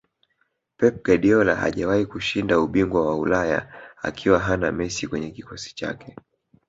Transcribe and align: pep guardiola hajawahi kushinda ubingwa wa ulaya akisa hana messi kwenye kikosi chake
pep 0.77 1.03
guardiola 1.05 1.55
hajawahi 1.55 2.05
kushinda 2.05 2.59
ubingwa 2.59 3.05
wa 3.05 3.15
ulaya 3.15 3.73
akisa 4.01 4.39
hana 4.39 4.71
messi 4.71 5.07
kwenye 5.07 5.31
kikosi 5.31 5.75
chake 5.75 6.15